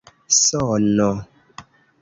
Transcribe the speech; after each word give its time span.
sono 0.43 1.07